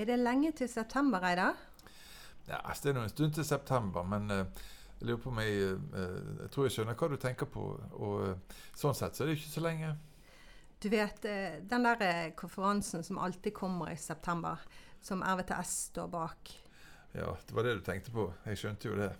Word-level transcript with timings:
Er 0.00 0.06
det 0.08 0.16
lenge 0.16 0.52
til 0.56 0.68
september, 0.68 1.20
Reidar? 1.20 1.56
Ja, 2.48 2.56
altså, 2.64 2.86
det 2.86 2.90
er 2.90 2.94
nå 2.96 3.02
en 3.04 3.10
stund 3.12 3.34
til 3.36 3.44
september, 3.44 4.06
men 4.08 4.30
uh, 4.32 4.38
jeg 5.00 5.08
lurer 5.10 5.18
på 5.20 5.28
om 5.28 5.40
jeg, 5.42 5.74
eh, 5.96 6.14
jeg 6.42 6.50
tror 6.52 6.66
jeg 6.66 6.72
skjønner 6.74 6.96
hva 6.96 7.08
du 7.08 7.16
tenker 7.20 7.48
på. 7.52 7.64
Og 8.00 8.14
uh, 8.24 8.62
sånn 8.80 8.96
sett 8.96 9.16
så 9.16 9.24
er 9.24 9.28
det 9.28 9.34
ikke 9.36 9.52
så 9.52 9.62
lenge. 9.64 9.90
Du 10.80 10.88
vet, 10.88 11.26
den 11.68 11.84
der 11.84 12.32
konferansen 12.36 13.04
som 13.04 13.20
alltid 13.20 13.52
kommer 13.56 13.92
i 13.92 13.98
september, 14.00 14.62
som 15.04 15.20
RVTS 15.20 15.74
står 15.90 16.08
bak. 16.12 16.52
Ja, 17.12 17.34
det 17.46 17.56
var 17.56 17.68
det 17.68 17.74
du 17.76 17.84
tenkte 17.84 18.14
på. 18.14 18.30
Jeg 18.48 18.60
skjønte 18.62 18.88
jo 18.88 18.96
det. 18.96 19.10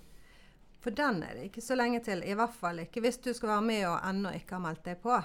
For 0.81 0.97
den 0.97 1.21
er 1.27 1.37
det 1.37 1.51
ikke 1.51 1.65
så 1.65 1.77
lenge 1.77 2.01
til. 2.09 2.25
I 2.25 2.39
hvert 2.41 2.57
fall 2.57 2.81
ikke 2.87 3.05
hvis 3.05 3.21
du 3.21 3.35
skal 3.37 3.59
være 3.59 3.69
med 3.69 3.85
og 3.91 3.99
ennå 4.01 4.33
ikke 4.39 4.57
har 4.57 4.65
meldt 4.65 4.87
deg 4.89 5.05
på. 5.05 5.21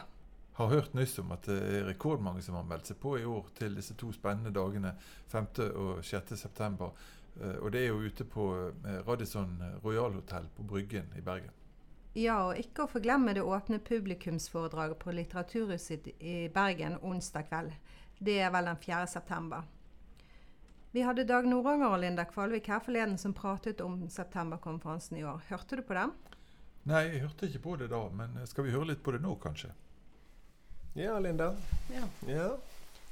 Har 0.55 0.69
hørt 0.71 0.93
nyss 0.95 1.17
om 1.19 1.33
at 1.35 1.49
det 1.49 1.57
er 1.59 1.85
rekordmange 1.89 2.41
som 2.41 2.55
har 2.55 2.63
meldt 2.63 2.87
seg 2.87 2.99
på 3.03 3.17
i 3.19 3.25
år 3.27 3.49
til 3.57 3.75
disse 3.75 3.95
to 3.99 4.13
spennende 4.15 4.53
dagene 4.55 4.93
5. 5.27 5.49
og 5.75 5.99
6. 5.99 6.31
september. 6.39 6.93
Eh, 7.41 7.57
Og 7.59 7.71
det 7.75 7.81
er 7.83 7.91
jo 7.91 7.99
ute 8.05 8.23
på 8.23 8.45
eh, 8.85 9.01
Radisson 9.07 9.57
Royal 9.83 10.15
Hotel 10.15 10.47
på 10.55 10.63
Bryggen 10.63 11.11
i 11.17 11.21
Bergen. 11.21 11.51
Ja, 12.15 12.37
og 12.47 12.55
ikke 12.61 12.85
å 12.85 12.87
forglemme 12.87 13.33
det 13.35 13.43
åpne 13.43 13.81
publikumsforedraget 13.83 14.99
på 15.03 15.11
Litteraturhuset 15.11 16.07
i 16.23 16.47
Bergen 16.47 16.95
onsdag 17.03 17.49
kveld. 17.49 17.75
Det 18.23 18.39
er 18.39 18.53
vel 18.55 18.71
den 18.71 18.79
4. 18.79 19.03
september. 19.11 19.67
Vi 20.95 21.03
hadde 21.03 21.27
Dag 21.27 21.43
Noranger 21.43 21.91
og 21.91 21.99
Linda 21.99 22.23
Kvalvik 22.23 22.69
her 22.71 22.79
forleden 22.79 23.17
som 23.19 23.35
pratet 23.35 23.81
om 23.83 24.05
septemberkonferansen 24.07 25.19
i 25.19 25.25
år. 25.27 25.43
Hørte 25.49 25.75
du 25.75 25.83
på 25.83 25.97
dem? 25.99 26.15
Nei, 26.87 27.01
jeg 27.09 27.25
hørte 27.25 27.49
ikke 27.49 27.65
på 27.65 27.75
det 27.81 27.89
da, 27.91 28.05
men 28.15 28.39
skal 28.47 28.63
vi 28.63 28.71
høre 28.71 28.93
litt 28.93 29.03
på 29.03 29.11
det 29.11 29.19
nå, 29.19 29.35
kanskje? 29.43 29.73
Ja, 30.95 31.17
Linda. 31.19 31.49
Ja. 31.91 32.05
Ja, 32.27 32.49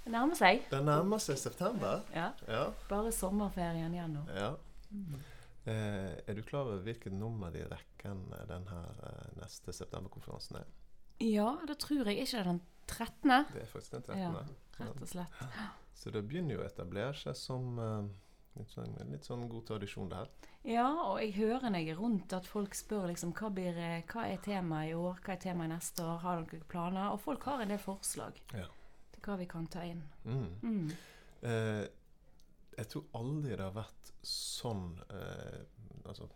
Det 0.03 0.11
nærmer 0.11 0.35
seg. 0.35 0.63
Det 0.71 0.79
nærmer 0.83 1.19
seg 1.23 1.37
september. 1.39 2.01
Ja. 2.15 2.29
Ja. 2.47 2.63
Bare 2.89 3.11
sommerferien 3.15 3.93
igjen 3.95 4.17
nå. 4.17 4.23
ja. 4.35 4.53
Eh, 5.65 6.17
er 6.27 6.35
du 6.35 6.41
klar 6.43 6.67
over 6.67 6.81
hvilket 6.83 7.13
nummer 7.15 7.53
i 7.55 7.61
rekken 7.63 8.25
denne 8.49 8.79
eh, 9.07 9.29
neste 9.39 9.71
septemberkonferansen 9.73 10.57
er? 10.59 10.65
Ja, 11.23 11.53
da 11.67 11.75
tror 11.79 12.09
jeg 12.11 12.19
ikke 12.25 12.33
det 12.33 12.41
er 12.41 12.49
den 12.49 12.59
13. 12.91 13.31
Det 13.53 13.61
er 13.61 13.69
faktisk 13.71 13.93
den 13.95 14.03
13. 14.03 14.19
Ja, 14.19 14.81
rett 14.81 15.05
og 15.05 15.07
slett. 15.07 15.37
Så 15.95 16.11
det 16.11 16.25
begynner 16.27 16.57
jo 16.57 16.65
å 16.65 16.67
etablere 16.67 17.15
seg 17.15 17.37
som 17.39 17.79
eh, 17.79 18.09
litt, 18.59 18.73
sånn, 18.75 18.97
litt 19.13 19.23
sånn 19.29 19.47
god 19.51 19.63
tradisjon, 19.71 20.11
det 20.11 20.19
her. 20.19 20.33
Ja, 20.63 20.85
og 21.09 21.17
jeg 21.19 21.33
hører 21.35 21.67
når 21.69 21.81
jeg 21.83 21.89
er 21.91 21.97
rundt 21.99 22.33
at 22.37 22.45
folk 22.47 22.75
spør 22.77 23.09
liksom 23.11 23.33
hva, 23.35 23.49
blir, 23.51 23.75
eh, 23.75 24.03
hva 24.07 24.23
er 24.31 24.37
temaet 24.45 24.93
i 24.93 24.95
år, 24.95 25.17
hva 25.25 25.33
er 25.35 25.41
temaet 25.43 25.73
neste 25.73 26.05
år, 26.07 26.21
har 26.23 26.43
dere 26.47 26.63
planer? 26.71 27.09
Og 27.11 27.19
folk 27.19 27.43
har 27.49 27.61
en 27.65 27.73
del 27.73 27.81
forslag 27.83 28.39
Ja. 28.53 28.67
til 29.11 29.21
hva 29.25 29.37
vi 29.41 29.45
kan 29.51 29.67
ta 29.67 29.83
inn. 29.83 30.03
Mm. 30.23 30.45
Mm. 30.63 30.91
Eh, 31.43 31.87
jeg 32.77 32.87
tror 32.89 33.03
aldri 33.19 33.49
det 33.57 33.59
har 33.65 33.75
vært 33.75 34.13
sånn 34.23 34.85
eh, 35.09 35.59
altså, 36.07 36.29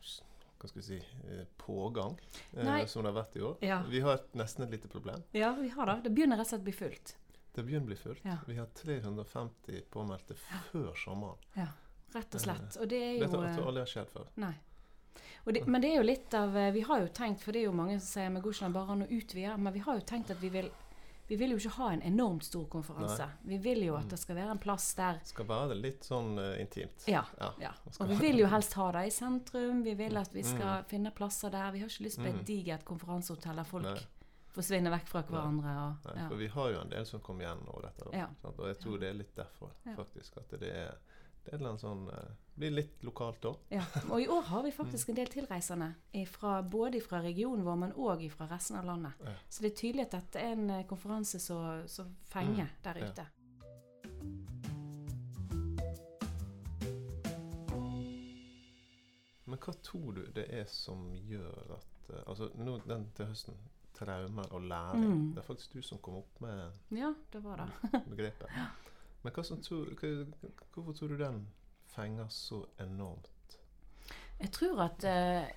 hva 0.59 0.67
skal 0.70 0.81
vi 0.81 0.86
si 0.89 0.98
eh, 1.00 1.45
pågang 1.58 2.20
eh, 2.53 2.86
som 2.86 3.03
det 3.05 3.14
har 3.14 3.22
vært 3.23 3.38
i 3.39 3.45
år. 3.48 3.58
Ja. 3.64 3.80
Vi 3.88 4.02
har 4.03 4.20
et, 4.20 4.28
nesten 4.36 4.67
et 4.67 4.72
lite 4.75 4.92
problem. 4.92 5.23
Ja, 5.31 5.53
vi 5.55 5.70
har 5.70 5.86
det. 5.88 6.02
Det 6.03 6.11
begynner 6.17 6.36
rett 6.38 6.50
og 6.50 6.52
slett 6.52 6.66
å 6.66 6.67
bli 6.67 6.75
fullt. 6.75 7.16
Det 7.55 7.64
begynner 7.66 7.88
å 7.88 7.94
bli 7.94 7.95
fullt. 8.03 8.25
Ja. 8.28 8.38
Vi 8.45 8.55
har 8.59 8.67
350 8.75 9.86
påmeldte 9.89 10.36
før 10.36 10.92
sommeren. 11.00 11.39
Rett 12.18 12.38
og 12.40 12.44
slett. 12.44 12.80
Og 12.82 12.90
det 12.92 13.04
er 13.04 13.14
jo 13.16 13.26
Dette 13.26 13.38
jo 13.38 13.44
har 13.44 13.54
eh, 13.54 13.70
aldri 13.72 13.86
skjedd 13.94 14.12
før. 14.16 14.32
Nei. 14.44 14.56
Det, 15.48 15.62
men 15.64 15.80
det 15.80 15.94
er 15.94 16.02
jo 16.02 16.04
litt 16.04 16.34
av 16.36 16.58
eh, 16.60 16.73
Vi 16.76 16.82
har 16.90 17.00
jo 17.00 17.08
tenkt, 17.16 17.40
for 17.46 17.56
det 17.56 17.62
er 17.62 17.70
jo 17.70 17.78
mange 17.78 18.02
som 18.02 18.08
sier 18.10 18.34
men 18.34 18.44
det 18.44 18.73
bare 18.76 18.98
an 18.98 19.06
å 19.06 19.08
utvide? 19.08 19.54
Men 19.58 19.73
vi 19.73 19.83
har 19.86 19.95
jo 19.95 20.04
tenkt 20.10 20.33
at 20.33 20.42
vi 20.44 20.52
vil 20.52 20.67
vi 21.28 21.36
vil 21.36 21.52
jo 21.52 21.58
ikke 21.60 21.73
ha 21.76 21.88
en 21.92 22.02
enormt 22.08 22.45
stor 22.48 22.67
konferanse. 22.72 23.26
Vi 23.44 23.58
vil 23.60 23.82
jo 23.83 23.98
at 24.00 24.08
det 24.08 24.20
skal 24.22 24.38
være 24.38 24.54
en 24.55 24.61
plass 24.64 24.86
der 24.95 25.17
Det 25.20 25.28
skal 25.33 25.48
være 25.50 25.76
litt 25.76 26.05
sånn 26.08 26.38
uh, 26.39 26.54
intimt. 26.61 27.04
Ja. 27.11 27.26
Ja, 27.39 27.50
ja. 27.60 27.72
Og 28.00 28.14
vi 28.14 28.20
vil 28.22 28.39
jo 28.39 28.48
helst 28.48 28.78
ha 28.80 28.86
det 28.95 29.02
i 29.10 29.11
sentrum. 29.11 29.82
Vi 29.84 29.95
vil 29.99 30.16
at 30.22 30.32
vi 30.32 30.45
skal 30.48 30.86
finne 30.88 31.11
plasser 31.16 31.52
der. 31.52 31.73
Vi 31.76 31.82
har 31.84 31.92
ikke 31.92 32.05
lyst 32.08 32.22
på 32.22 32.30
et 32.30 32.38
Mm. 32.38 32.45
digert 32.48 32.86
konferansehotell 32.88 33.60
der 33.60 33.67
folk 33.67 33.84
Nei. 33.89 33.98
forsvinner 34.55 34.94
vekk 34.95 35.11
fra 35.11 35.23
hverandre. 35.28 35.76
Og, 35.84 36.08
Nei, 36.08 36.16
ja. 36.22 36.30
For 36.30 36.38
vi 36.38 36.48
har 36.48 36.72
jo 36.72 36.80
en 36.86 36.95
del 36.95 37.05
som 37.05 37.20
kommer 37.20 37.44
igjen 37.44 37.67
året 37.76 37.99
dette, 37.99 38.11
da. 38.14 38.54
Og 38.55 38.67
jeg 38.72 38.80
tror 38.86 38.98
det 39.04 39.10
er 39.10 39.20
litt 39.20 39.36
derfor, 39.36 39.76
faktisk. 39.99 40.38
At 40.38 40.60
det 40.61 40.72
er, 40.72 40.95
det 41.52 41.62
er 41.66 41.70
en 41.72 41.80
sånn 41.82 42.08
eh, 42.10 42.30
blir 42.58 42.72
litt 42.74 43.04
lokalt 43.06 43.42
da. 43.42 43.52
Ja. 43.70 43.84
Og 44.10 44.22
i 44.22 44.28
år 44.28 44.42
har 44.50 44.64
vi 44.66 44.72
faktisk 44.82 45.10
en 45.10 45.16
del 45.20 45.28
tilreisende. 45.32 45.92
Ifra, 46.18 46.62
både 46.64 47.02
fra 47.06 47.22
regionen 47.24 47.64
vår, 47.66 47.76
men 47.86 47.94
òg 47.94 48.26
fra 48.34 48.48
resten 48.52 48.78
av 48.80 48.86
landet. 48.86 49.14
Ja. 49.24 49.34
Så 49.50 49.62
det 49.66 49.72
er 49.74 49.80
tydelig 49.82 50.08
at 50.08 50.16
dette 50.20 50.42
er 50.44 50.56
en 50.58 50.70
eh, 50.70 50.86
konferanse 50.90 51.40
som 51.40 52.16
fenger 52.34 52.66
Mm. 52.68 52.78
der 52.84 52.98
Ja. 53.04 53.10
ute. 53.12 53.28
Men 59.48 59.60
hva 59.64 59.74
tror 59.84 60.14
du 60.18 60.24
det 60.36 60.48
er 60.54 60.66
som 60.72 61.06
gjør 61.16 61.76
at 61.78 62.10
eh, 62.12 62.24
Altså 62.28 62.50
nå 62.60 62.78
den 62.88 63.06
til 63.16 63.30
høsten 63.32 63.58
traumer 63.98 64.52
og 64.54 64.62
læring. 64.70 65.08
Mm. 65.10 65.22
Det 65.34 65.42
er 65.42 65.48
faktisk 65.48 65.74
du 65.74 65.82
som 65.82 65.98
kom 66.06 66.20
opp 66.20 66.42
med 66.44 67.00
Ja, 67.00 67.14
det 67.34 67.40
var 67.44 67.64
det. 67.64 67.70
begrepet. 68.12 68.52
Men 69.23 69.33
tror, 69.33 69.89
hva, 70.00 70.11
hvorfor 70.73 70.94
tror 70.94 71.08
du 71.08 71.17
den 71.17 71.48
fenger 71.95 72.28
så 72.30 72.66
enormt? 72.80 73.58
Jeg 74.39 74.52
tror 74.54 74.82
at, 74.82 75.04
eh, 75.04 75.50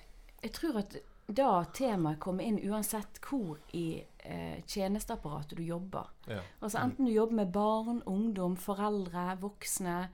jeg 0.43 0.51
tror 0.51 0.77
at 0.81 0.97
da 1.31 1.63
temaet 1.73 2.19
kommer 2.19 2.43
inn 2.43 2.59
uansett 2.65 3.19
hvor 3.23 3.59
i 3.77 4.01
eh, 4.01 4.63
tjenesteapparatet 4.67 5.57
du 5.57 5.63
jobber. 5.63 6.09
Ja. 6.27 6.41
Altså 6.59 6.81
Enten 6.81 7.05
du 7.05 7.11
jobber 7.11 7.35
med 7.43 7.53
barn, 7.53 8.01
ungdom, 8.05 8.57
foreldre, 8.57 9.37
voksne, 9.41 10.09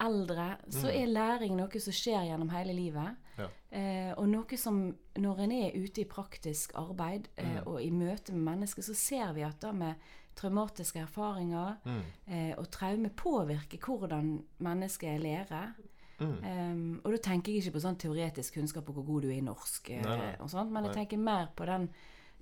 eldre, 0.00 0.56
så 0.70 0.86
Mm. 0.88 1.02
er 1.02 1.06
læring 1.06 1.56
noe 1.56 1.80
som 1.80 1.92
skjer 1.92 2.24
gjennom 2.28 2.48
hele 2.50 2.72
livet. 2.72 3.16
Ja. 3.38 3.46
Eh, 3.72 4.14
og 4.18 4.28
noe 4.28 4.56
som 4.56 4.96
når 5.16 5.38
en 5.40 5.52
er 5.52 5.70
ute 5.84 6.00
i 6.00 6.04
praktisk 6.04 6.72
arbeid 6.74 7.28
eh, 7.36 7.44
Mm. 7.60 7.66
og 7.66 7.82
i 7.82 7.90
møte 7.90 8.32
med 8.32 8.44
mennesker, 8.58 8.82
så 8.82 8.94
ser 8.94 9.32
vi 9.32 9.42
at 9.42 9.60
det 9.60 9.74
med 9.74 9.94
traumatiske 10.36 11.00
erfaringer 11.00 11.76
Mm. 11.84 12.02
eh, 12.28 12.54
og 12.58 12.70
traume 12.70 13.08
påvirker 13.10 13.78
hvordan 13.78 14.42
mennesket 14.58 15.20
lærer. 15.20 15.72
Mm. 16.20 16.44
Um, 16.44 17.00
og 17.04 17.12
da 17.12 17.16
tenker 17.18 17.52
jeg 17.52 17.62
ikke 17.64 17.72
på 17.78 17.80
sånn 17.80 17.96
teoretisk 17.98 18.54
kunnskap 18.54 18.84
på 18.84 18.92
hvor 18.92 19.04
god 19.04 19.22
du 19.22 19.28
er 19.28 19.38
i 19.38 19.40
norsk, 19.40 19.90
eh, 19.90 20.02
Nei, 20.02 20.16
nei. 20.18 20.34
og 20.38 20.48
sånt, 20.50 20.70
men 20.70 20.84
jeg 20.84 20.94
tenker 20.94 21.18
mer 21.18 21.48
på 21.56 21.66
den 21.66 21.88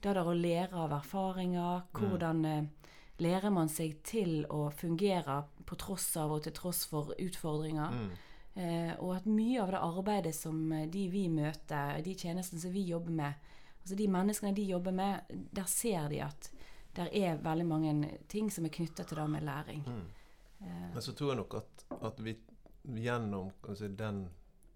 det 0.02 0.14
der 0.14 0.24
å 0.24 0.34
lære 0.34 0.72
av 0.72 0.90
erfaringer. 0.90 1.82
Hvordan 1.92 2.44
eh, 2.44 2.62
lærer 3.20 3.50
man 3.52 3.68
seg 3.68 4.02
til 4.06 4.44
å 4.50 4.70
fungere 4.72 5.42
på 5.66 5.76
tross 5.76 6.08
av 6.16 6.32
og 6.32 6.42
til 6.46 6.52
tross 6.56 6.84
for 6.90 7.12
utfordringer. 7.18 7.90
Mm. 7.94 8.10
Eh, 8.60 8.92
og 8.98 9.12
at 9.16 9.26
mye 9.30 9.60
av 9.62 9.70
det 9.70 9.80
arbeidet 9.86 10.34
som 10.34 10.72
eh, 10.72 10.86
de 10.90 11.04
vi 11.12 11.28
møter, 11.30 12.00
de 12.02 12.14
tjenestene 12.18 12.60
som 12.60 12.72
vi 12.74 12.82
jobber 12.88 13.10
med, 13.14 13.34
altså 13.82 13.96
de 13.96 14.08
menneskene 14.10 14.54
de 14.56 14.64
jobber 14.72 14.92
med, 14.92 15.30
der 15.52 15.68
ser 15.70 16.08
de 16.10 16.20
at 16.26 16.50
der 16.96 17.06
er 17.14 17.36
veldig 17.38 17.66
mange 17.70 17.92
ting 18.28 18.50
som 18.50 18.64
er 18.66 18.72
knytta 18.74 19.04
til 19.06 19.20
det 19.20 19.28
med 19.30 19.44
læring. 19.46 19.84
Mm. 19.86 20.06
Eh, 20.60 20.88
Men 20.94 21.02
så 21.02 21.12
tror 21.14 21.30
jeg 21.34 21.36
nok 21.44 21.54
at, 21.60 21.84
at 22.10 22.18
vi 22.26 22.34
gjennom 22.84 23.52
altså, 23.68 23.88
den 23.88 24.24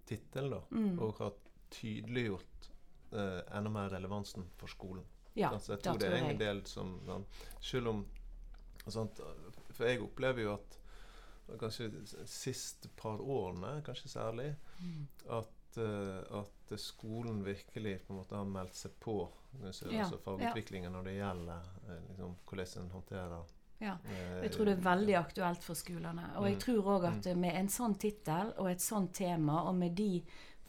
tittelen 0.07 0.51
da, 0.53 0.61
Mm. 0.71 0.99
og 1.01 1.19
har 1.19 1.33
tydeliggjort 1.71 2.69
eh, 3.13 3.41
enda 3.57 3.71
mer 3.71 3.89
relevansen 3.91 4.45
for 4.57 4.67
skolen. 4.69 5.05
ja, 5.35 5.49
Altså, 5.51 5.73
jeg 5.73 5.79
det 5.83 5.85
tror 5.91 5.99
det 5.99 6.13
er 6.13 6.31
en 6.31 6.39
del 6.39 6.61
som 6.67 7.01
sånn, 7.07 7.25
Selv 7.61 7.89
om 7.89 8.05
For 9.75 9.87
jeg 9.89 10.03
opplever 10.03 10.43
jo 10.43 10.55
at 10.55 10.79
kanskje 11.61 11.91
de 11.93 12.27
siste 12.27 12.89
par 12.97 13.21
årene, 13.21 13.83
kanskje 13.85 14.09
særlig, 14.09 14.55
Mm. 14.81 15.07
at, 15.31 15.77
uh, 15.79 16.41
at 16.41 16.79
skolen 16.81 17.45
virkelig 17.45 18.01
på 18.07 18.13
en 18.13 18.19
måte 18.19 18.35
har 18.37 18.45
meldt 18.45 18.75
seg 18.75 18.91
på 19.01 19.29
altså, 19.63 19.91
Ja, 19.93 20.01
altså 20.03 20.19
fagutviklingen 20.19 20.93
når 20.93 21.05
det 21.05 21.13
gjelder 21.15 21.61
eh, 21.89 22.01
liksom, 22.09 22.33
hvordan 22.49 22.83
en 22.83 22.91
håndterer 22.91 23.45
Ja. 23.81 23.97
eh, 24.05 24.43
Jeg 24.43 24.53
tror 24.53 24.65
det 24.65 24.79
er 24.79 24.83
veldig 24.97 25.15
aktuelt 25.15 25.63
for 25.63 25.75
skolene. 25.75 26.25
Og 26.37 26.45
jeg 26.49 26.55
Mm. 26.57 26.61
tror 26.61 26.83
òg 26.85 27.05
at 27.19 27.27
eh, 27.27 27.35
med 27.37 27.55
en 27.55 27.69
sånn 27.69 27.95
tittel 27.99 28.53
og 28.59 28.71
et 28.71 28.81
sånt 28.81 29.13
tema, 29.15 29.63
og 29.69 29.75
med 29.77 29.95
de 29.95 30.23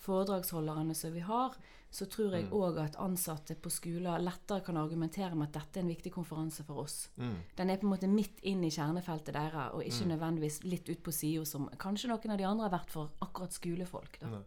foredragsholderne 0.06 0.96
som 0.98 1.14
vi 1.16 1.24
har, 1.26 1.56
så 1.96 2.06
tror 2.12 2.34
jeg 2.36 2.50
Mm. 2.52 2.80
at 2.84 2.96
ansatte 3.00 3.56
på 3.56 3.70
skoler 3.72 4.20
lettere 4.20 4.62
kan 4.66 4.78
argumentere 4.78 5.36
med 5.36 5.48
at 5.48 5.54
dette 5.54 5.80
er 5.80 5.84
en 5.84 5.90
viktig 5.96 6.12
konferanse 6.12 6.64
for 6.64 6.84
oss. 6.84 7.10
mm, 7.18 7.36
Den 7.58 7.70
er 7.70 7.78
på 7.78 7.84
en 7.88 7.94
måte 7.94 8.08
midt 8.10 8.40
inn 8.44 8.64
i 8.64 8.70
kjernefeltet 8.70 9.34
deres, 9.34 9.72
og 9.74 9.84
ikke 9.84 10.06
Mm. 10.06 10.10
nødvendigvis 10.20 10.64
litt 10.64 10.90
ut 10.90 11.04
på 11.04 11.12
sida, 11.14 11.46
som 11.46 11.70
kanskje 11.78 12.08
noen 12.10 12.32
av 12.32 12.38
de 12.38 12.44
andre 12.44 12.70
har 12.70 12.80
vært 12.80 12.90
for 12.90 13.10
akkurat 13.22 13.52
skolefolk. 13.54 14.20
Da. 14.20 14.42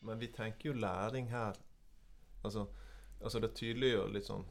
Men 0.00 0.18
vi 0.18 0.26
tenker 0.26 0.68
jo 0.68 0.72
læring 0.74 1.28
her 1.30 1.54
Altså, 2.44 2.66
altså 3.24 3.40
det 3.40 3.50
tydeliggjør 3.54 4.12
litt 4.14 4.24
sånn 4.24 4.46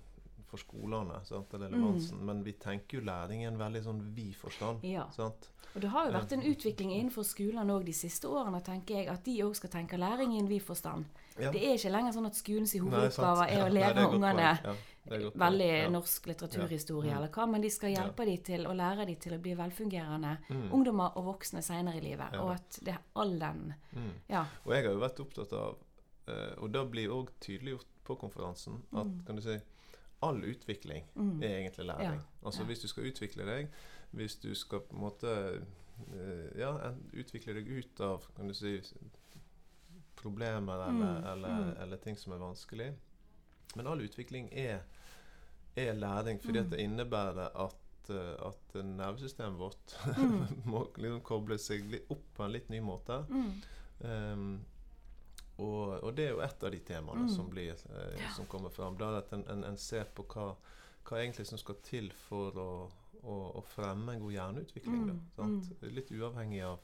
for 0.49 0.57
skolene, 0.61 1.21
sant, 1.25 1.53
relevansen. 1.53 2.19
Men 2.25 2.43
vi 2.43 2.53
tenker 2.53 2.99
jo 2.99 3.05
læring 3.05 3.43
i 3.43 3.47
en 3.49 3.57
veldig 3.59 3.83
sånn 3.85 4.01
vid 4.15 4.35
forstand. 4.35 4.83
Ja. 4.83 5.05
Sant? 5.15 5.49
Og 5.75 5.81
det 5.83 5.89
har 5.93 6.07
jo 6.07 6.13
vært 6.17 6.31
en 6.33 6.41
utvikling 6.49 6.91
innenfor 6.97 7.23
skolene 7.23 7.73
òg 7.75 7.83
de 7.85 7.93
siste 7.93 8.25
årene, 8.27 8.59
tenker 8.65 8.95
jeg, 8.97 9.07
at 9.13 9.23
de 9.23 9.35
òg 9.45 9.55
skal 9.55 9.69
tenke 9.69 9.97
læring 10.01 10.33
i 10.33 10.39
en 10.39 10.47
vid 10.49 10.63
forstand. 10.65 11.05
Ja. 11.39 11.51
Det 11.53 11.61
er 11.61 11.75
ikke 11.77 11.91
lenger 11.93 12.11
sånn 12.15 12.25
at 12.25 12.35
skolens 12.35 12.73
hovedoppgave 12.73 13.45
er 13.47 13.57
Ja, 13.59 13.65
å 13.67 13.69
lære 13.71 14.07
ungene. 14.09 14.47
Ja, 14.65 14.73
veldig 15.35 15.67
Ja. 15.83 15.89
norsk 15.89 16.25
litteraturhistorie 16.27 17.09
Ja. 17.11 17.13
Mm. 17.13 17.17
eller 17.23 17.29
hva, 17.29 17.45
men 17.51 17.61
de 17.61 17.69
skal 17.69 17.93
hjelpe 17.95 18.25
dem 18.25 18.37
til 18.43 18.65
å 18.65 18.73
lære 18.75 19.05
dem 19.05 19.15
til 19.15 19.33
å 19.33 19.41
bli 19.41 19.53
velfungerende 19.55 20.37
Mm. 20.49 20.71
ungdommer 20.73 21.15
og 21.17 21.25
voksne 21.25 21.61
senere 21.63 21.97
i 21.97 22.01
livet. 22.01 22.33
Ja. 22.33 22.41
Og 22.43 22.51
at 22.55 22.79
det 22.83 22.93
er 22.95 22.99
all 23.15 23.37
den 23.39 23.73
Mm. 23.95 24.11
Ja. 24.29 24.45
Og 24.65 24.73
jeg 24.73 24.83
har 24.85 24.93
jo 24.93 24.99
vært 24.99 25.19
opptatt 25.19 25.53
av 25.53 25.77
eh, 26.27 26.55
Og 26.61 26.71
det 26.71 26.91
blir 26.91 27.09
òg 27.09 27.29
tydeliggjort 27.41 27.85
på 28.05 28.15
konferansen 28.19 28.81
at 28.93 29.05
Mm. 29.07 29.25
kan 29.25 29.35
du 29.35 29.41
si, 29.41 29.59
all 30.21 30.43
utvikling 30.43 31.03
Mm. 31.15 31.41
er 31.43 31.47
egentlig 31.59 31.85
læring. 31.85 32.19
Ja, 32.19 32.45
Altså 32.45 32.61
ja. 32.61 32.65
Hvis 32.67 32.79
du 32.81 32.87
skal 32.87 33.03
utvikle 33.11 33.45
deg, 33.45 33.69
hvis 34.11 34.35
du 34.35 34.53
skal 34.55 34.79
på 34.79 34.95
en 34.95 35.01
måte 35.01 35.61
eh, 36.13 36.59
Ja, 36.59 36.93
utvikle 37.13 37.53
deg 37.53 37.67
ut 37.67 37.99
av 38.01 38.23
kan 38.35 38.47
du 38.47 38.53
si, 38.53 38.81
problemer 40.15 40.73
eller, 40.73 40.91
Mm, 40.91 41.23
eller, 41.25 41.49
mm. 41.73 41.81
eller 41.81 41.97
ting 41.97 42.17
som 42.17 42.33
er 42.33 42.37
vanskelig. 42.37 42.93
Men 43.75 43.87
all 43.87 44.01
utvikling 44.01 44.49
er, 44.51 44.79
er 45.75 45.93
læring, 45.93 46.39
fordi 46.41 46.59
Mm. 46.63 46.69
det 46.69 46.79
innebærer 46.79 47.49
at, 47.55 48.09
eh, 48.09 48.47
at 48.47 48.73
nervesystemet 48.85 49.59
vårt 49.59 49.95
Mm. 50.17 50.47
må 50.71 50.87
liksom 50.97 51.21
koble 51.21 51.57
seg 51.57 52.01
opp 52.09 52.23
på 52.35 52.43
en 52.45 52.51
litt 52.51 52.69
ny 52.69 52.79
måte. 52.81 53.25
Mm. 53.29 53.53
Um, 54.01 54.65
og, 55.59 56.03
og 56.03 56.15
det 56.15 56.25
er 56.25 56.31
jo 56.31 56.39
et 56.45 56.63
av 56.63 56.71
de 56.71 56.79
temaene 56.79 57.25
Mm. 57.27 57.29
som, 57.35 57.49
blir, 57.49 57.71
eh, 57.73 58.29
som 58.35 58.45
kommer 58.47 58.69
fram. 58.69 58.97
Da 58.97 59.17
at 59.17 59.33
en, 59.33 59.43
en, 59.49 59.63
en 59.63 59.77
ser 59.77 60.05
på 60.15 60.23
hva, 60.33 60.55
hva 61.09 61.17
egentlig 61.21 61.45
som 61.47 61.57
skal 61.61 61.75
til 61.83 62.11
for 62.27 62.57
å, 62.57 62.69
å, 63.23 63.35
å 63.59 63.61
fremme 63.75 64.13
en 64.15 64.21
god 64.21 64.31
hjerneutvikling. 64.37 65.07
Da, 65.35 65.43
Mm. 65.43 65.59
Litt 65.95 66.11
uavhengig 66.11 66.63
av 66.63 66.79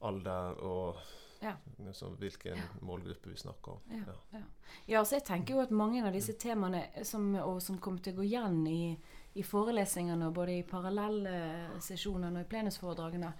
alder 0.00 0.58
og 0.64 0.96
Ja. 1.42 1.52
liksom, 1.78 2.16
hvilken 2.16 2.58
målgruppe 2.80 3.28
vi 3.28 3.36
snakker 3.36 3.72
om. 3.72 3.80
Ja, 3.90 3.96
Ja. 4.06 4.14
ja. 4.38 4.42
ja, 4.86 5.04
så 5.04 5.16
jeg 5.16 5.24
tenker 5.24 5.54
jo 5.54 5.60
at 5.60 5.70
mange 5.70 6.02
av 6.06 6.12
disse 6.12 6.32
temaene 6.32 7.04
som, 7.04 7.36
som 7.60 7.78
kommer 7.78 8.00
til 8.02 8.14
å 8.14 8.16
gå 8.16 8.24
igjen 8.24 8.66
i, 8.66 8.96
i 9.34 9.42
forelesningene, 9.42 10.30
både 10.32 10.58
i 10.58 10.62
parallellsesjonene 10.62 12.40
og 12.40 12.46
i 12.46 12.48
plenusforedragene, 12.50 13.32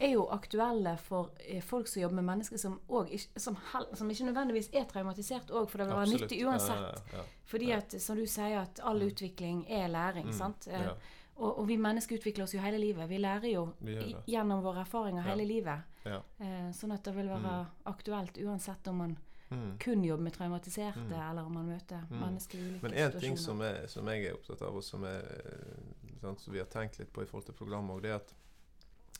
er 0.00 0.10
jo 0.14 0.26
aktuelle 0.30 0.96
for 0.98 1.30
eh, 1.38 1.62
folk 1.62 1.86
som 1.88 2.02
jobber 2.02 2.14
med 2.20 2.24
mennesker 2.24 2.56
som, 2.58 2.80
ikke, 3.10 3.40
som, 3.40 3.56
som 3.94 4.10
ikke 4.10 4.24
nødvendigvis 4.30 4.70
er 4.72 4.84
traumatisert 4.90 5.50
òg, 5.50 5.68
for 5.70 5.78
det 5.78 5.86
vil 5.88 5.96
være 5.96 6.12
nyttig 6.14 6.38
uansett. 6.46 6.80
Ja, 6.80 6.94
ja, 7.12 7.18
ja. 7.18 7.24
Fordi 7.46 7.70
at, 7.72 7.96
som 8.02 8.16
du 8.16 8.26
sier, 8.26 8.60
at 8.62 8.80
all 8.82 9.02
utvikling 9.02 9.64
er 9.68 9.88
læring. 9.88 10.26
Mm, 10.26 10.32
sant? 10.32 10.66
Eh. 10.70 10.88
Og, 11.36 11.58
og 11.58 11.68
vi 11.68 11.76
mennesker 11.76 12.16
utvikler 12.18 12.44
oss 12.44 12.54
jo 12.54 12.60
hele 12.62 12.78
livet. 12.78 13.08
Vi 13.10 13.18
lærer 13.18 13.48
jo 13.50 13.68
Vi 13.80 14.14
gjennom 14.30 14.62
våre 14.62 14.84
erfaringer 14.84 15.22
hele 15.26 15.44
livet. 15.44 15.80
Eh, 16.06 16.68
sånn 16.72 16.92
at 16.94 17.02
det 17.04 17.14
vil 17.16 17.28
være 17.28 17.66
aktuelt 17.90 18.38
uansett 18.38 18.88
om 18.88 18.96
man 19.04 19.16
Mm. 19.50 19.76
kun 19.78 20.02
jobber 20.04 20.22
med 20.24 20.32
traumatiserte, 20.32 20.98
Mm. 21.04 21.12
eller 21.30 21.42
om 21.44 21.52
man 21.54 21.66
møter 21.68 22.00
Mm. 22.10 22.18
mennesker 22.20 22.58
i 22.58 22.60
ulike 22.62 22.80
situasjoner. 22.80 23.10
Men 23.10 23.12
én 23.12 23.20
ting 23.20 23.36
som, 23.38 23.60
er, 23.60 23.86
som 23.86 24.06
jeg 24.08 24.24
er 24.26 24.32
opptatt 24.34 24.62
av, 24.62 24.76
og 24.76 24.82
som, 24.82 25.04
er, 25.04 25.20
eh, 25.20 26.16
sant, 26.20 26.40
som 26.40 26.52
vi 26.52 26.58
har 26.58 26.66
tenkt 26.66 26.98
litt 26.98 27.12
på 27.12 27.22
i 27.22 27.26
forhold 27.26 27.44
til 27.44 27.54
programmet, 27.54 28.02
det 28.02 28.10
er 28.10 28.14
at 28.14 28.32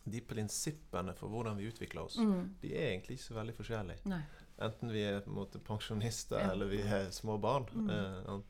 de 0.04 0.20
prinsippene 0.20 1.14
for 1.16 1.28
hvordan 1.32 1.56
vi 1.56 1.68
utvikler 1.70 2.02
oss, 2.04 2.18
mm. 2.18 2.56
de 2.60 2.72
er 2.76 2.90
egentlig 2.92 3.16
ikke 3.18 3.24
så 3.30 3.34
veldig 3.38 3.54
forskjellige. 3.56 4.04
Nei. 4.10 4.22
Enten 4.62 4.92
vi 4.92 5.02
er 5.02 5.20
på 5.24 5.30
en 5.32 5.38
måte 5.40 5.58
pensjonister 5.58 6.38
Ja. 6.38 6.50
eller 6.52 6.66
vi 6.70 6.82
er 6.82 7.08
små 7.10 7.38
barn. 7.40 7.64
Mm. 7.72 7.88
Eh. 7.90 8.40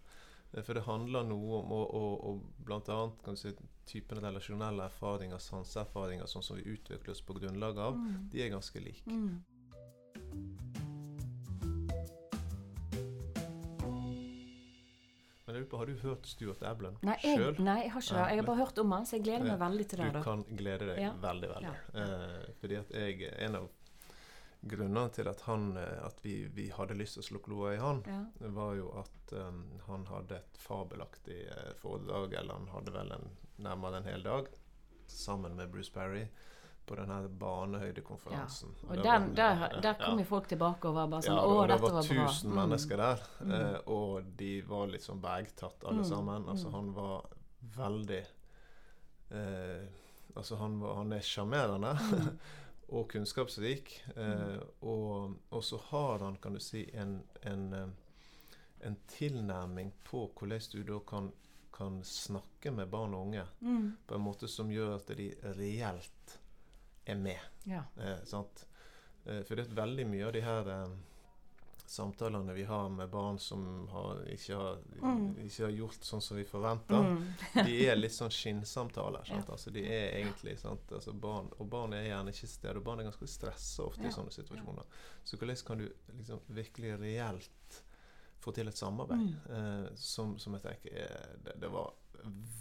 Eh, 0.55 0.63
for 0.63 0.75
det 0.75 0.83
handler 0.87 1.25
noe 1.25 1.61
om 1.63 1.73
og, 1.73 1.95
og, 1.95 2.25
og 2.25 2.43
du 3.35 3.41
si, 3.41 3.55
typen 3.87 4.21
relasjonelle 4.23 4.85
erfaringer, 4.85 5.39
sanseerfaringer, 5.39 6.27
sånn 6.27 6.43
som 6.43 6.57
vi 6.57 6.63
utvikler 6.75 7.11
oss 7.15 7.23
på 7.23 7.35
grunnlag 7.39 7.79
av, 7.79 7.95
Mm. 7.97 8.29
de 8.31 8.43
er 8.43 8.51
ganske 8.51 8.81
like. 8.81 9.21
Men 15.55 15.61
jeg 15.63 15.69
lurer 15.69 15.71
på, 15.71 15.79
har 15.79 15.87
du 15.87 15.95
hørt 16.03 16.27
Stuart 16.27 16.63
Ablen 16.67 16.97
sjøl? 16.99 17.59
nei, 17.63 17.77
jeg 17.85 17.93
har 17.95 18.03
ikke 18.03 18.15
det. 18.17 18.23
Jeg 18.33 18.39
har 18.41 18.47
bare 18.49 18.59
hørt 18.65 18.79
om 18.83 18.93
han, 18.97 19.05
så 19.07 19.15
jeg 19.17 19.23
gleder 19.25 19.45
meg 19.47 19.61
veldig 19.61 19.85
til 19.93 19.99
det. 20.01 20.07
Du 20.11 20.17
da. 20.19 20.23
kan 20.25 20.43
glede 20.59 20.87
deg 20.91 20.99
Ja. 20.99 21.13
veldig, 21.23 21.49
veldig. 21.55 21.75
Ja. 21.95 22.03
Eh, 22.03 22.47
fordi 22.61 22.77
at 22.81 22.91
jeg 22.91 23.33
En 23.39 23.55
av 23.61 23.69
grunnene 24.67 25.13
til 25.13 25.29
at, 25.29 25.41
han, 25.47 25.77
eh, 25.77 26.07
at 26.07 26.19
vi, 26.25 26.35
vi 26.49 26.69
hadde 26.71 26.97
lyst 26.99 27.15
til 27.15 27.23
å 27.23 27.27
slå 27.29 27.43
kloa 27.45 27.75
i 27.75 27.79
han, 27.79 28.03
Ja. 28.09 28.49
var 28.49 28.75
jo 28.75 28.89
at 28.99 29.33
um, 29.33 29.63
han 29.87 30.07
hadde 30.07 30.37
et 30.41 30.59
fabelaktig 30.59 31.47
eh, 31.47 31.73
foredrag, 31.79 32.35
eller 32.35 32.55
han 32.55 32.67
hadde 32.75 32.91
vel 32.93 33.13
en, 33.13 33.31
nærmere 33.59 33.97
en 34.03 34.05
hel 34.11 34.23
dag, 34.23 34.49
sammen 35.07 35.55
med 35.55 35.71
Bruce 35.71 35.93
Perry 35.93 36.27
på 36.87 36.95
den 36.97 37.09
her 37.11 37.29
Ja. 38.33 38.47
Og 38.91 38.97
den, 38.97 39.05
var- 39.05 39.35
der, 39.35 39.81
der 39.81 39.95
kom 39.95 40.19
jo 40.19 40.25
folk 40.25 40.49
tilbake 40.49 40.89
og 40.89 40.95
var 40.95 41.07
bare 41.09 41.23
sånn 41.23 41.37
Ja, 41.37 41.45
Å, 41.47 41.63
det 41.63 41.69
dette 41.69 41.83
var 41.83 41.93
var 41.93 42.03
bra. 42.03 42.27
1000 42.29 42.51
Mm. 42.51 42.57
mennesker 42.57 42.97
der, 42.97 43.19
Mm. 43.41 43.53
eh, 43.53 43.79
og 43.87 44.37
de 44.37 44.61
var 44.63 44.87
litt 44.87 45.03
sånn 45.03 45.21
bergtatt 45.21 45.85
alle 45.85 46.03
Mm, 46.03 46.09
sammen. 46.09 46.49
Altså, 46.49 46.67
mm. 46.69 46.75
han 46.75 46.93
var 46.95 47.27
veldig 47.77 48.25
eh, 49.31 49.87
Altså, 50.37 50.57
han, 50.57 50.81
var, 50.81 50.95
han 50.97 51.13
er 51.13 51.21
sjarmerende 51.21 51.93
Mm. 51.95 52.39
og 52.89 53.09
kunnskapsrik. 53.13 54.03
Eh, 54.17 54.59
og, 54.83 55.37
og 55.51 55.63
så 55.65 55.79
har 55.91 56.19
han, 56.19 56.37
kan 56.37 56.53
du 56.55 56.61
si, 56.61 56.91
en, 56.93 57.23
en, 57.43 57.73
eh, 57.73 57.87
en 58.87 58.97
tilnærming 59.09 59.93
på 60.05 60.27
hvordan 60.35 60.61
du 60.73 60.83
da 60.83 60.99
kan, 61.07 61.31
kan 61.73 62.03
snakke 62.05 62.73
med 62.75 62.91
barn 62.91 63.15
og 63.15 63.27
unge 63.29 63.47
Mm. 63.63 63.93
på 64.07 64.15
en 64.15 64.21
måte 64.21 64.49
som 64.49 64.69
gjør 64.71 64.97
at 64.97 65.07
de 65.17 65.31
reelt 65.57 66.39
er 67.07 67.15
med. 67.17 67.41
Ja. 67.65 67.85
Eh? 67.97 68.19
Eh, 69.27 69.43
for 69.43 69.57
det 69.57 69.67
er 69.67 69.75
veldig 69.75 70.07
mye 70.07 70.27
av 70.27 70.33
de 70.33 70.41
her 70.45 70.69
eh, 70.69 70.89
samtalene 71.87 72.53
vi 72.57 72.65
har 72.65 72.89
med 72.89 73.11
barn 73.13 73.39
som 73.39 73.89
har, 73.93 74.23
ikke, 74.33 74.55
har, 74.57 74.79
Mm. 75.03 75.37
ikke 75.47 75.65
har 75.67 75.71
gjort 75.71 76.01
sånn 76.05 76.23
som 76.23 76.37
vi 76.37 76.45
forventer, 76.45 76.95
Mm. 77.03 77.35
de 77.67 77.87
er 77.89 77.97
litt 77.97 78.13
sånn 78.13 78.31
skinnsamtaler. 78.31 79.23
Ja. 79.29 79.43
Altså, 79.49 79.71
de 79.71 79.85
er 79.85 80.17
egentlig? 80.19 80.57
Altså, 80.65 81.13
barn, 81.13 81.51
Og 81.59 81.69
barn 81.71 81.93
er 81.93 82.05
gjerne 82.09 82.29
ikke 82.33 82.41
til 82.41 82.49
stede. 82.49 82.77
Og 82.77 82.85
barn 82.85 83.01
er 83.01 83.05
ganske 83.11 83.27
stressa 83.29 83.83
ofte 83.85 84.03
Ja. 84.03 84.09
i 84.09 84.13
sånne 84.13 84.33
situasjoner. 84.33 84.85
Så 85.25 85.37
hvordan 85.37 85.65
kan 85.67 85.79
du 85.79 85.89
liksom 86.17 86.41
virkelig 86.49 86.99
reelt 87.01 87.83
få 88.41 88.53
til 88.55 88.69
et 88.69 88.75
samarbeid 88.77 89.19
Mm. 89.21 89.85
eh, 89.85 89.91
som, 89.95 90.39
som 90.39 90.53
jeg 90.55 90.63
tenker 90.63 90.97
er, 90.97 91.37
det, 91.45 91.61
det 91.61 91.71
var 91.71 91.93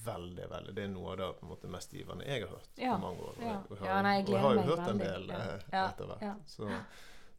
veldig, 0.05 0.49
veldig 0.51 0.73
Det 0.75 0.83
er 0.83 0.91
noe 0.91 1.11
av 1.13 1.17
det 1.17 1.27
på 1.39 1.45
en 1.45 1.49
måte 1.53 1.69
mest 1.71 1.93
givende 1.95 2.25
jeg 2.27 2.41
har 2.43 2.49
hørt 2.49 2.69
Ja. 2.77 2.95
på 2.95 3.01
mange 3.01 3.21
år. 3.23 3.33
Og 3.37 3.43
jeg, 3.43 3.57
og 3.69 3.77
jeg 3.79 3.93
har, 3.93 4.03
nei, 4.03 4.13
jeg 4.17 4.27
og 4.27 4.33
jeg 4.33 4.41
har 4.41 4.53
jo 4.55 4.61
hørt 4.61 4.87
en 4.89 4.97
del 4.99 5.29
eh, 5.29 5.53
etter 5.87 6.05
hvert. 6.05 6.41
Så, 6.47 6.69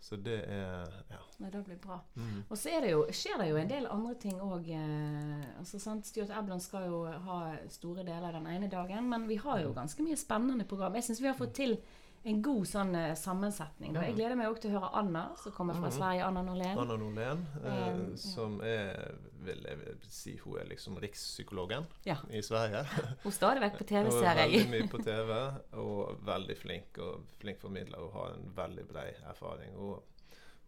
så 0.00 0.16
det 0.16 0.38
er 0.48 0.88
Ja. 1.10 1.20
Nei, 1.40 1.50
det 1.50 1.64
blir 1.66 1.76
bra. 1.82 1.98
Mm. 2.14 2.44
Og 2.48 2.56
så 2.56 2.80
det 2.80 2.90
jo, 2.92 3.04
skjer 3.10 3.38
det 3.42 3.48
jo 3.50 3.56
en 3.56 3.68
del 3.68 3.86
andre 3.90 4.14
ting 4.14 4.38
òg. 4.40 4.68
Eh, 4.70 5.58
altså. 5.58 5.78
Stuart 6.04 6.30
Ebland 6.30 6.62
skal 6.62 6.86
jo 6.88 7.04
ha 7.04 7.56
store 7.68 8.04
deler 8.06 8.32
den 8.32 8.46
ene 8.46 8.68
dagen, 8.70 9.08
men 9.08 9.26
vi 9.28 9.36
har 9.36 9.60
jo 9.60 9.68
Mm. 9.68 9.74
ganske 9.74 10.02
mye 10.02 10.16
spennende 10.16 10.64
program. 10.64 10.94
Jeg 10.94 11.04
syns 11.04 11.20
vi 11.20 11.26
har 11.26 11.34
fått 11.34 11.54
til 11.54 11.78
en 12.24 12.40
god 12.42 12.64
sånn 12.66 12.94
eh, 12.96 13.14
sammensetning. 13.14 13.92
Ja. 13.94 14.00
Jeg 14.08 14.14
gleder 14.16 14.36
meg 14.40 14.48
òg 14.48 14.58
til 14.60 14.70
å 14.70 14.72
høre 14.78 14.90
Anna, 14.96 15.34
som 15.42 15.52
kommer 15.52 15.74
fra 15.74 15.88
Mhm. 15.90 15.96
Sverige. 15.98 16.24
Anna 16.24 16.42
Norlén. 16.42 16.78
Anna 16.78 16.96
Norlén, 16.96 17.44
eh, 17.64 17.84
Um, 17.94 18.16
som 18.16 18.60
er 18.62 19.14
vil 19.44 19.60
jeg 19.68 19.78
si 20.08 20.36
hun 20.40 20.56
er 20.58 20.64
liksom 20.64 20.96
rikspsykologen 20.98 21.84
Ja. 22.06 22.16
i 22.30 22.40
Sverige. 22.40 22.84
Hun 23.22 23.28
er 23.28 23.36
stadig 23.36 23.60
vekk 23.60 23.76
på 23.78 23.84
TV, 23.86 24.10
ser 24.10 24.24
er 24.24 24.36
veldig 24.48 24.70
mye 24.70 24.88
på 24.88 24.98
TV, 25.04 25.52
og 25.74 26.16
veldig 26.24 26.56
flink 26.56 26.98
og 26.98 27.20
flink 27.40 27.58
formidler 27.60 27.98
Hun 27.98 28.10
har 28.12 28.32
en 28.38 28.52
veldig 28.56 28.88
bred 28.88 29.14
erfaring. 29.28 29.74
Og 29.76 30.02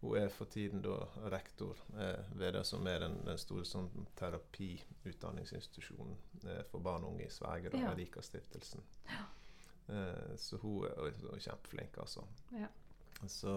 hun 0.01 0.17
er 0.21 0.29
for 0.29 0.45
tiden 0.45 0.81
da 0.83 0.97
rektor 1.31 1.75
eh, 1.97 2.15
ved 2.35 2.53
det 2.53 2.65
som 2.67 2.85
er 2.87 2.99
den, 2.99 3.17
den 3.25 3.37
store 3.37 3.63
sånn, 3.65 3.89
terapiutdanningsinstitusjonen 4.15 6.15
eh, 6.45 6.61
for 6.71 6.79
barn 6.79 7.03
og 7.03 7.13
unge 7.15 7.25
i 7.25 7.29
Sverige, 7.33 7.69
da, 7.73 7.77
Ja. 7.81 7.91
Erika-stiftelsen. 7.95 8.81
Eh, 9.07 9.13
så 10.37 10.57
hun 10.61 10.85
er, 10.85 11.39
kjempeflink, 11.39 11.97
altså. 11.97 12.23
Ja. 12.51 12.67
Så, 13.27 13.53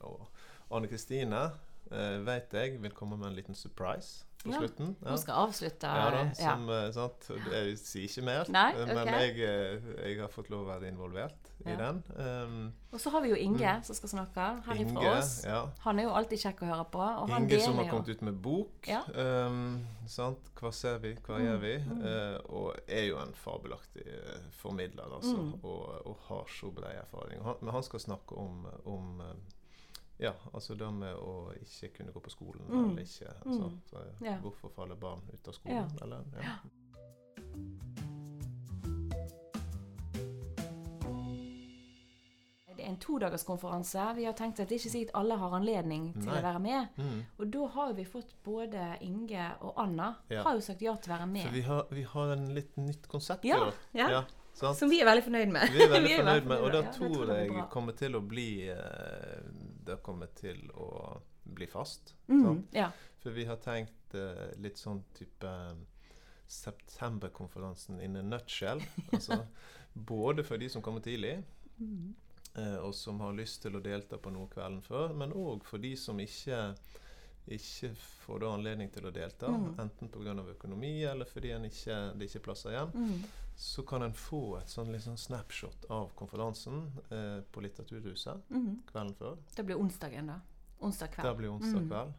og 0.00 0.28
Anne 0.70 0.88
Kristine 0.88 1.50
eh, 1.92 2.18
vet 2.26 2.52
jeg 2.52 2.80
vil 2.82 2.90
komme 2.96 3.16
med 3.18 3.28
en 3.32 3.36
liten 3.38 3.54
surprise 3.54 4.24
på 4.38 4.52
Ja, 4.52 4.60
slutten. 4.60 4.92
Hun 5.02 5.18
skal 5.18 5.34
avslutte. 5.48 5.86
Ja 5.90 6.10
da, 6.14 6.18
som, 6.38 6.68
ja. 6.70 6.90
sant? 6.94 7.24
Jeg 7.50 7.72
sier 7.80 8.04
ikke 8.06 8.22
mer, 8.22 8.44
Nei, 8.54 8.68
okay. 8.76 8.94
men 8.94 9.08
jeg, 9.10 9.32
eh, 9.42 9.88
jeg 10.12 10.20
har 10.20 10.28
fått 10.30 10.50
lov 10.52 10.62
å 10.62 10.68
være 10.68 10.86
involvert 10.92 11.48
i 11.66 11.74
den. 11.74 11.98
Um, 12.14 12.68
Og 12.94 13.00
så 13.02 13.10
har 13.10 13.24
vi 13.24 13.32
jo 13.32 13.34
Inge 13.42 13.72
som 13.84 13.96
skal 13.98 14.08
snakke 14.12 14.44
her 14.68 14.78
ifra 14.84 15.00
Mm. 15.02 15.18
Oss. 15.18 15.32
ja. 15.44 15.64
Han 15.82 15.98
er 15.98 16.06
jo 16.06 16.12
alltid 16.14 16.38
kjekk 16.44 16.62
å 16.62 16.68
høre 16.70 16.84
på. 16.94 17.02
Inge 17.34 17.60
som 17.64 17.76
har 17.82 17.90
kommet 17.90 18.08
ut 18.14 18.22
med 18.22 18.38
bok. 18.46 18.86
Ja. 18.86 19.02
Um, 19.12 19.84
sant? 20.06 20.38
Hva 20.54 20.70
ser 20.72 20.98
vi, 21.02 21.16
hva 21.26 21.34
Mm, 21.40 21.44
gjør 21.48 21.58
vi? 21.66 21.74
mm. 21.78 22.06
Eh, 22.06 22.38
og 22.54 22.78
er 22.86 23.04
jo 23.10 23.18
en 23.18 23.34
fabelaktig 23.34 24.06
eh, 24.06 24.38
formidler, 24.62 25.10
altså. 25.18 25.34
Mm. 25.36 25.52
Og, 25.64 26.06
og 26.06 26.16
har 26.28 26.46
så 26.60 26.70
bred 26.70 26.94
erfaring. 27.02 27.42
Han, 27.42 27.58
men 27.60 27.74
han 27.74 27.82
skal 27.82 28.00
snakke 28.06 28.38
om, 28.38 28.66
om, 28.86 29.20
eh, 29.20 29.34
Ja, 30.18 30.32
altså 30.52 30.74
det 30.74 30.88
med 30.94 31.14
å 31.14 31.52
ikke 31.62 31.92
kunne 31.98 32.12
gå 32.12 32.20
på 32.20 32.30
skolen 32.30 32.64
Mm. 32.68 32.90
eller 32.90 33.02
ikke. 33.02 33.34
Mm. 33.46 33.80
Så, 33.90 34.02
Ja. 34.24 34.38
Hvorfor 34.42 34.68
faller 34.74 34.96
barn 34.96 35.22
ut 35.32 35.48
av 35.48 35.52
skolen? 35.54 35.90
Eller, 36.02 36.24
ja. 36.42 36.58
Det 42.76 42.84
er 42.84 42.90
en 42.92 42.98
todagerskonferanse. 43.02 44.02
Vi 44.16 44.24
har 44.28 44.34
tenkt 44.38 44.60
at 44.62 44.68
det 44.70 44.76
er 44.76 44.78
ikke 44.84 44.92
sikkert 44.92 45.14
alle 45.18 45.34
har 45.40 45.54
anledning 45.56 46.10
til 46.14 46.28
Nei. 46.28 46.36
å 46.38 46.42
være 46.44 46.60
med. 46.62 46.98
Mm. 47.02 47.16
Og 47.42 47.48
da 47.56 47.64
har 47.74 47.94
vi 47.96 48.04
fått 48.06 48.34
både 48.46 48.84
Inge 49.02 49.48
og 49.66 49.72
Anna 49.82 50.12
Ja. 50.30 50.42
har 50.46 50.54
jo 50.54 50.60
sagt 50.62 50.82
ja 50.82 50.94
til 50.94 51.10
å 51.12 51.16
være 51.16 51.26
med. 51.26 51.44
med. 51.44 51.52
vi 51.54 51.60
har, 51.62 51.86
vi 51.90 52.02
har 52.02 52.32
en 52.36 52.54
litt 52.54 52.76
nytt 52.76 53.08
konsept 53.08 53.44
i 53.44 53.48
Ja, 53.48 53.58
år. 53.66 53.74
ja. 53.94 54.22
sant? 54.54 54.76
Som 54.78 54.90
vi 54.90 55.00
er 55.00 55.06
veldig 55.06 55.24
fornøyd 55.24 55.50
med. 55.52 55.68
Vi 55.72 55.82
er 55.82 55.88
veldig 55.88 55.90
veldig 56.08 56.16
fornøyd 56.18 56.44
med, 56.46 56.58
og 56.60 56.72
da 56.72 56.82
Ja, 56.82 56.92
tror 56.92 57.26
det 57.26 57.38
jeg 57.48 57.68
kommer 57.70 57.92
til 57.98 58.12
å 58.14 58.20
bli 58.20 58.68
eh, 58.68 59.42
Det 59.88 59.98
kommer 60.06 60.30
til 60.38 60.60
å 60.76 60.88
bli 61.48 61.66
fast. 61.70 62.14
Mm, 62.28 62.62
ja. 62.76 62.90
For 63.22 63.32
vi 63.34 63.46
har 63.48 63.56
tenkt 63.64 64.14
uh, 64.14 64.48
litt 64.60 64.76
sånn 64.78 65.00
type 65.16 65.48
eh, 65.48 65.74
Septemberkonferansen 66.48 68.00
in 68.04 68.16
a 68.16 68.22
nutshell. 68.22 68.82
Altså, 69.12 69.40
både 69.94 70.44
for 70.44 70.60
de 70.60 70.68
som 70.72 70.82
kommer 70.84 71.00
tidlig, 71.04 71.38
Mm. 71.78 72.14
eh, 72.58 72.76
og 72.82 72.90
som 72.94 73.20
har 73.22 73.32
lyst 73.38 73.62
til 73.62 73.76
å 73.78 73.80
delta 73.82 74.16
på 74.18 74.32
noe 74.34 74.48
kvelden 74.50 74.80
før, 74.82 75.12
men 75.14 75.30
òg 75.30 75.62
for 75.64 75.78
de 75.78 75.92
som 75.96 76.18
ikke 76.18 76.72
ikke 77.48 77.92
får 78.26 78.42
anledning 78.48 78.90
til 78.92 79.06
å 79.08 79.12
delta, 79.14 79.46
Mm. 79.48 79.76
enten 79.80 80.08
pga. 80.10 80.34
økonomi 80.56 81.04
eller 81.06 81.24
fordi 81.24 81.48
ikke, 81.68 82.18
det 82.18 82.26
ikke 82.28 82.38
er 82.40 82.44
plasser 82.44 82.70
igjen, 82.74 82.90
Mm. 82.94 83.22
Så 83.58 83.82
kan 83.82 84.02
en 84.06 84.12
få 84.14 84.58
et 84.60 84.70
sånn 84.70 84.92
sånn 85.02 85.16
snapshot 85.18 85.88
av 85.90 86.12
konferansen 86.14 86.92
eh, 87.10 87.40
på 87.52 87.60
Litteraturhuset 87.64 88.44
Mm. 88.54 88.82
kvelden 88.86 89.14
før. 89.18 89.36
Det 89.56 89.64
blir 89.66 89.76
onsdagen, 89.80 90.26
da. 90.30 90.40
Onsdag 90.80 91.10
Det 91.22 91.36
blir 91.36 91.50
onsdag 91.50 91.80
Mm. 91.82 91.88
kveld. 91.88 92.14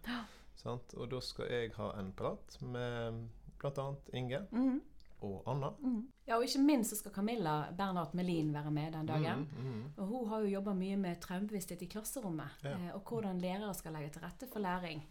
Sant? 0.55 0.93
Og 0.97 1.09
da 1.09 1.19
skal 1.21 1.45
jeg 1.47 1.71
ha 1.77 1.93
en 1.99 2.11
prat 2.11 2.57
med 2.61 3.29
bl.a. 3.59 3.95
Inge 4.13 4.47
Mm. 4.51 4.81
og 5.21 5.43
Anna. 5.47 5.69
Mm. 5.79 6.07
Ja, 6.27 6.35
og 6.35 6.43
ikke 6.43 6.59
minst 6.65 6.91
så 6.91 6.95
skal 6.97 7.11
Camilla 7.13 7.71
Bernhard 7.71 8.13
Melin 8.13 8.51
være 8.53 8.71
med 8.71 8.91
den 8.93 9.05
dagen. 9.05 9.47
Mm, 9.57 9.63
mm. 9.63 9.83
Og 9.97 10.07
hun 10.07 10.27
har 10.27 10.39
jo 10.41 10.47
jobba 10.47 10.73
mye 10.73 10.97
med 10.97 11.21
traumebevissthet 11.21 11.81
i 11.81 11.85
klasserommet. 11.85 12.49
Ja. 12.63 12.69
Eh, 12.75 12.95
og 12.95 13.01
hvordan 13.05 13.39
lærere 13.39 13.73
skal 13.73 13.93
legge 13.93 14.09
til 14.09 14.21
rette 14.21 14.47
for 14.51 14.59
læring 14.59 15.01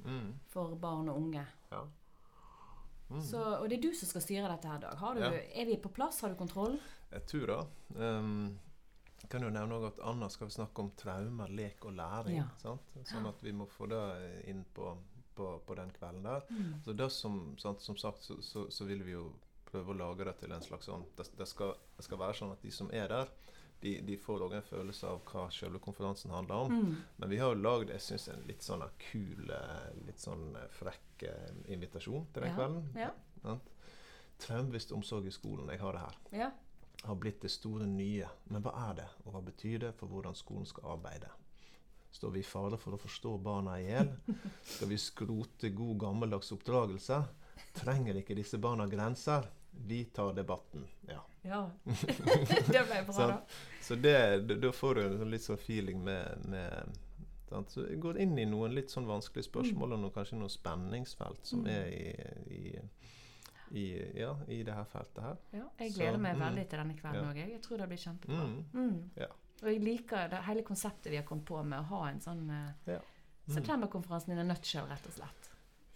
for 0.47 0.75
barn 0.75 1.09
og 1.09 1.17
unge. 1.17 1.47
ja. 1.73 1.81
Mm. 3.09 3.21
Så, 3.25 3.41
og 3.41 3.69
det 3.71 3.79
er 3.79 3.85
du 3.89 3.93
som 3.97 4.11
skal 4.11 4.25
styre 4.25 4.49
dette 4.53 4.69
her, 4.69 4.81
Dag. 4.83 4.97
Har 5.01 5.15
du, 5.17 5.21
Ja. 5.25 5.33
Er 5.33 5.67
vi 5.67 5.77
på 5.81 5.89
plass? 5.89 6.21
Har 6.21 6.33
du 6.33 6.37
kontroll? 6.37 6.79
Jeg 7.11 7.27
tror 7.27 7.47
da. 7.47 7.61
Um, 7.97 8.59
jeg 9.23 9.31
kan 9.33 9.43
jo 9.43 9.51
nevne 9.51 9.79
at 9.89 10.01
Anna 10.05 10.29
skal 10.29 10.51
snakke 10.53 10.85
om 10.85 10.91
traumer, 10.97 11.49
lek 11.49 11.85
og 11.85 11.97
læring. 11.97 12.39
Ja. 12.39 12.49
Sant? 12.63 12.95
Sånn 13.09 13.27
at 13.29 13.43
vi 13.43 13.53
må 13.53 13.67
få 13.67 13.89
det 13.91 14.03
inn 14.49 14.63
på, 14.75 14.93
på, 15.35 15.51
på 15.67 15.77
den 15.79 15.91
kvelden 15.97 16.25
der. 16.29 16.45
Mm. 16.51 16.75
Så 16.85 16.95
det 16.97 17.11
som, 17.13 17.41
sant, 17.59 17.83
som 17.83 17.97
sagt 17.97 18.23
så, 18.25 18.39
så, 18.45 18.69
så 18.71 18.87
vil 18.89 19.03
vi 19.05 19.17
jo 19.17 19.27
prøve 19.69 19.93
å 19.93 19.99
lage 19.99 20.25
det 20.25 20.37
til 20.41 20.53
en 20.55 20.65
slags 20.65 20.89
sånn 20.89 21.05
Det, 21.17 21.27
det, 21.37 21.47
skal, 21.49 21.75
det 21.97 22.05
skal 22.07 22.21
være 22.23 22.37
sånn 22.39 22.55
at 22.55 22.63
de 22.65 22.71
som 22.73 22.89
er 22.95 23.11
der, 23.11 23.33
de, 23.81 24.01
de 24.03 24.17
får 24.19 24.43
også 24.43 24.57
en 24.59 24.67
følelse 24.67 25.07
av 25.07 25.21
hva 25.31 25.45
selve 25.55 25.79
konferansen 25.83 26.33
handler 26.35 26.55
om. 26.67 26.73
Mm. 26.75 26.95
Men 27.23 27.31
vi 27.31 27.37
har 27.39 27.53
jo 27.55 27.61
lagd 27.63 27.91
jeg 27.95 28.01
synes, 28.03 28.29
en 28.33 28.43
litt 28.49 28.65
sånn 28.67 28.83
kul, 29.11 29.51
eh, 29.55 29.89
litt 30.07 30.19
sånn 30.23 30.49
eh, 30.59 30.67
frekk 30.79 31.23
eh, 31.31 31.51
invitasjon 31.75 32.27
til 32.33 32.43
den 32.43 32.51
Ja, 32.51 32.57
kvelden. 32.57 32.89
ja. 32.99 33.11
Sant? 33.43 33.75
Omsorg 34.95 35.27
i 35.27 35.31
skolen. 35.35 35.69
Jeg 35.71 35.81
har 35.81 35.93
det 35.93 36.01
her 36.01 36.17
Ja. 36.41 36.51
har 37.05 37.15
blitt 37.17 37.41
det 37.41 37.51
store 37.51 37.87
nye. 37.87 38.29
Men 38.51 38.63
hva 38.63 38.73
er 38.91 38.95
det, 38.95 39.09
og 39.25 39.33
hva 39.35 39.43
betyr 39.45 39.79
det 39.79 39.95
for 39.95 40.09
hvordan 40.09 40.35
skolen 40.35 40.67
skal 40.67 40.97
arbeide? 40.97 41.31
Står 42.11 42.31
vi 42.33 42.41
i 42.41 42.43
fare 42.43 42.77
for 42.79 42.93
å 42.97 42.99
forstå 42.99 43.37
barna 43.43 43.77
i 43.79 43.85
hjel? 43.87 44.09
Skal 44.65 44.89
vi 44.89 44.97
skrote 44.99 45.71
god 45.71 45.99
gammeldags 46.01 46.51
oppdragelse? 46.53 47.21
Trenger 47.75 48.17
ikke 48.17 48.35
disse 48.35 48.59
barna 48.59 48.87
grenser? 48.89 49.47
Vi 49.87 50.05
tar 50.07 50.33
debatten. 50.35 50.87
Ja. 51.07 51.21
Ja. 51.49 51.63
det 52.73 52.83
ble 52.89 53.03
bra, 53.09 53.15
sånn. 53.17 53.33
da. 53.35 53.41
Så 53.89 53.97
det, 53.97 54.15
da- 54.61 54.73
får 54.73 54.95
du 54.95 55.03
en 55.07 55.19
sånn 55.23 55.31
litt 55.33 55.45
sånn 55.47 55.59
feeling 55.63 56.03
med, 56.05 56.45
med 56.49 56.99
sant? 57.49 57.71
Så 57.73 57.87
jeg 57.89 58.01
går 58.05 58.19
inn 58.25 58.37
i 58.39 58.45
noen 58.49 58.75
litt 58.77 58.93
sånn 58.93 59.07
vanskelige 59.09 59.49
spørsmål 59.49 59.97
og 59.97 60.03
noen, 60.05 60.13
kanskje 60.15 60.39
noen 60.41 60.53
spenningsfelt 60.53 61.47
som 61.49 61.65
Mm. 61.65 61.69
er 61.73 61.87
i, 61.89 62.05
i, 62.59 62.79
i, 63.79 63.85
ja, 64.21 64.35
i 64.49 64.63
det 64.65 64.73
her 64.77 64.85
feltet 64.89 65.23
her. 65.25 65.37
Ja, 65.53 65.67
jeg 65.81 65.93
Så, 65.93 65.99
gleder 66.01 66.19
meg 66.23 66.37
mm. 66.37 66.43
veldig 66.47 66.67
til 66.69 66.79
denne 66.83 66.97
kvelden 67.01 67.23
Ja. 67.25 67.31
òg. 67.33 67.37
Jeg. 67.43 67.51
jeg 67.57 67.63
tror 67.67 67.79
det 67.83 67.89
blir 67.89 68.03
kjempebra. 68.05 68.45
Mm. 68.47 68.65
Mm. 68.75 69.11
Ja. 69.17 69.31
Og 69.63 69.69
jeg 69.73 69.81
liker 69.83 70.29
det 70.31 70.43
hele 70.47 70.63
konseptet 70.63 71.11
vi 71.11 71.17
har 71.19 71.25
kommet 71.27 71.45
på 71.49 71.63
med 71.67 71.81
å 71.81 71.89
ha 71.91 72.03
en 72.13 72.21
sånn 72.21 72.45
uh, 72.51 72.71
Ja. 72.87 73.01
Mm. 73.49 73.55
Septemberkonferansen 73.57 74.35
i 74.37 74.41
en 74.41 74.49
nutshell, 74.53 74.85
rett 74.91 75.07
og 75.09 75.13
slett. 75.17 75.47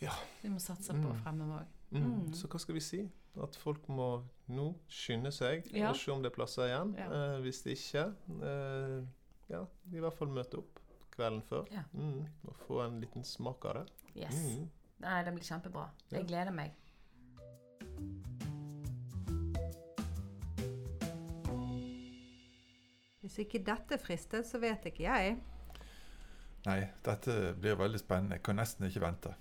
Ja. 0.00 0.12
Vi 0.42 0.48
må 0.48 0.58
satse 0.58 0.92
på 0.96 1.10
Mm. 1.12 1.18
fremover 1.22 1.60
òg. 1.60 1.66
Mm. 1.92 2.04
Mm. 2.04 2.32
Så 2.34 2.48
hva 2.48 2.58
skal 2.62 2.74
vi 2.74 2.80
si? 2.80 3.02
At 3.42 3.56
folk 3.56 3.86
må 3.88 4.22
nå 4.48 4.74
skynde 4.88 5.32
seg 5.32 5.66
Ja. 5.72 5.90
og 5.90 5.96
se 5.96 6.10
om 6.12 6.22
det 6.22 6.32
er 6.32 6.36
plasser 6.36 6.68
igjen. 6.68 6.94
Ja. 6.98 7.08
Eh, 7.34 7.40
hvis 7.44 7.62
det 7.64 7.78
ikke, 7.78 8.04
eh, 8.42 9.04
ja, 9.50 9.64
i 9.92 9.98
hvert 10.00 10.14
fall 10.16 10.28
møte 10.28 10.58
opp 10.58 10.78
kvelden 11.12 11.42
før. 11.42 11.66
Ja. 11.72 11.82
Mm. 11.92 12.26
Og 12.48 12.56
få 12.66 12.80
en 12.86 13.00
liten 13.00 13.24
smak 13.24 13.64
av 13.64 13.74
det. 13.74 13.86
Yes. 14.16 14.34
Mm. 14.58 14.68
Nei, 15.00 15.22
det 15.24 15.34
blir 15.34 15.44
kjempebra. 15.44 15.88
Jeg 16.10 16.20
Ja. 16.20 16.26
gleder 16.26 16.52
meg. 16.52 16.72
Hvis 23.22 23.38
ikke 23.44 23.60
dette 23.64 23.98
frister, 24.02 24.42
så 24.42 24.58
vet 24.62 24.86
ikke 24.90 25.04
jeg. 25.06 25.36
Nei, 26.66 26.78
dette 27.06 27.36
blir 27.58 27.76
veldig 27.78 28.00
spennende. 28.02 28.38
Jeg 28.38 28.44
kan 28.46 28.58
nesten 28.58 28.86
ikke 28.88 29.02
vente. 29.02 29.34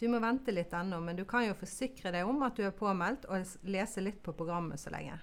Du 0.00 0.08
må 0.10 0.18
vente 0.22 0.52
litt 0.52 0.72
ennå, 0.74 0.98
men 1.00 1.16
du 1.16 1.24
kan 1.28 1.46
jo 1.46 1.54
forsikre 1.58 2.10
deg 2.14 2.26
om 2.26 2.42
at 2.46 2.56
du 2.58 2.64
er 2.66 2.74
påmeldt, 2.74 3.28
og 3.30 3.68
lese 3.70 4.02
litt 4.02 4.22
på 4.22 4.34
programmet 4.36 4.80
så 4.82 4.90
lenge. 4.94 5.20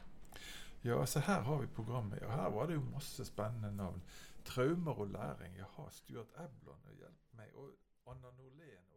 Ja, 0.81 0.97
altså 0.97 1.21
her 1.27 1.43
har 1.45 1.59
vi 1.61 1.67
programmet. 1.67 2.21
Ja, 2.23 2.31
her 2.33 2.53
var 2.55 2.69
det 2.69 2.79
jo 2.79 2.85
masse 2.93 3.25
spennende 3.27 3.69
navn. 3.75 4.01
Traumer 4.47 5.03
og 5.03 5.11
læring. 5.13 5.57
Jaha, 5.59 5.89
Stuart 5.93 6.31
Eblon 6.41 6.87
hjelp 6.97 7.35
meg. 7.37 7.51
Og 7.55 7.69
Anna 8.09 8.31
Norlén. 8.37 8.90